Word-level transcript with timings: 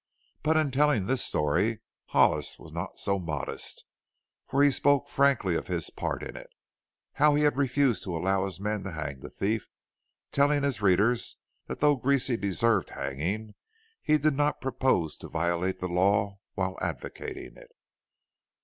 But 0.41 0.57
in 0.57 0.71
telling 0.71 1.05
this 1.05 1.23
story 1.23 1.81
Hollis 2.07 2.57
was 2.57 2.73
not 2.73 2.97
so 2.97 3.19
modest, 3.19 3.85
for 4.47 4.63
he 4.63 4.71
spoke 4.71 5.07
frankly 5.07 5.53
of 5.55 5.67
his 5.67 5.91
part 5.91 6.23
in 6.23 6.35
it 6.35 6.49
how 7.13 7.35
he 7.35 7.43
had 7.43 7.55
refused 7.55 8.03
to 8.05 8.17
allow 8.17 8.45
his 8.45 8.59
men 8.59 8.83
to 8.85 8.93
hang 8.93 9.19
the 9.19 9.29
thief, 9.29 9.67
telling 10.31 10.63
his 10.63 10.81
readers 10.81 11.37
that 11.67 11.81
though 11.81 11.97
Greasy 11.97 12.35
deserved 12.35 12.89
hanging, 12.89 13.53
he 14.01 14.17
did 14.17 14.33
not 14.33 14.59
purpose 14.59 15.17
to 15.17 15.27
violate 15.29 15.79
the 15.81 15.87
law 15.87 16.39
while 16.55 16.79
advocating 16.81 17.55
it. 17.55 17.69